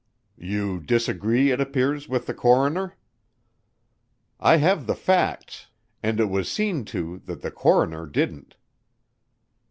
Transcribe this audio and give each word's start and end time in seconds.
"You 0.39 0.79
disagree, 0.79 1.51
it 1.51 1.61
appears, 1.61 2.09
with 2.09 2.25
the 2.25 2.33
coroner." 2.33 2.95
"I 4.39 4.57
have 4.57 4.87
the 4.87 4.95
facts 4.95 5.67
and 6.01 6.19
it 6.19 6.25
was 6.25 6.49
seen 6.49 6.85
to 6.85 7.19
that 7.25 7.41
the 7.43 7.51
coroner 7.51 8.07
didn't." 8.07 8.55